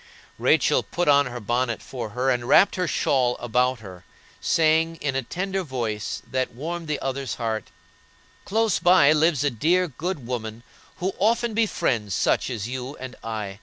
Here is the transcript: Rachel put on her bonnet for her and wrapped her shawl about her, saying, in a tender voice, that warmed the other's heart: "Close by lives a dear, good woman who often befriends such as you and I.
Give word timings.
Rachel 0.39 0.81
put 0.81 1.07
on 1.07 1.27
her 1.27 1.39
bonnet 1.39 1.79
for 1.79 2.09
her 2.17 2.31
and 2.31 2.45
wrapped 2.47 2.73
her 2.75 2.87
shawl 2.87 3.37
about 3.39 3.81
her, 3.81 4.03
saying, 4.39 4.95
in 4.95 5.15
a 5.15 5.21
tender 5.21 5.61
voice, 5.61 6.23
that 6.25 6.53
warmed 6.55 6.87
the 6.87 6.99
other's 6.99 7.35
heart: 7.35 7.65
"Close 8.43 8.79
by 8.79 9.11
lives 9.11 9.43
a 9.43 9.51
dear, 9.51 9.87
good 9.87 10.25
woman 10.25 10.63
who 10.95 11.13
often 11.19 11.53
befriends 11.53 12.15
such 12.15 12.49
as 12.49 12.67
you 12.67 12.97
and 12.97 13.15
I. 13.23 13.59